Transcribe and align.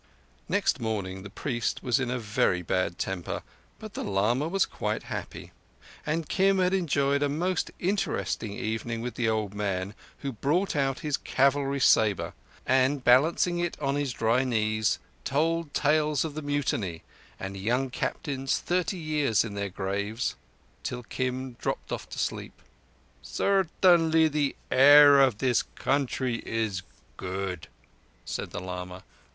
Next 0.49 0.79
morning 0.79 1.21
the 1.21 1.29
priest 1.29 1.83
was 1.83 1.99
in 1.99 2.09
a 2.09 2.17
very 2.17 2.63
bad 2.63 2.97
temper, 2.97 3.43
but 3.77 3.93
the 3.93 4.03
lama 4.03 4.47
was 4.47 4.65
quite 4.65 5.03
happy; 5.03 5.51
and 6.07 6.27
Kim 6.27 6.57
had 6.57 6.73
enjoyed 6.73 7.21
a 7.21 7.29
most 7.29 7.69
interesting 7.77 8.51
evening 8.53 9.01
with 9.01 9.13
the 9.13 9.29
old 9.29 9.53
man, 9.53 9.93
who 10.21 10.31
brought 10.33 10.75
out 10.75 11.01
his 11.01 11.17
cavalry 11.17 11.79
sabre 11.79 12.33
and, 12.65 13.03
balancing 13.03 13.59
it 13.59 13.79
on 13.79 13.95
his 13.95 14.11
dry 14.11 14.43
knees, 14.43 14.97
told 15.23 15.71
tales 15.71 16.25
of 16.25 16.33
the 16.33 16.41
Mutiny 16.41 17.03
and 17.39 17.55
young 17.55 17.91
captains 17.91 18.57
thirty 18.57 18.97
years 18.97 19.43
in 19.45 19.53
their 19.53 19.69
graves, 19.69 20.33
till 20.81 21.03
Kim 21.03 21.53
dropped 21.61 21.91
off 21.91 22.09
to 22.09 22.17
sleep. 22.17 22.59
"Certainly 23.21 24.29
the 24.29 24.55
air 24.71 25.19
of 25.19 25.37
this 25.37 25.61
country 25.61 26.37
is 26.43 26.81
good," 27.17 27.67
said 28.25 28.49
the 28.49 28.59
lama. 28.59 29.03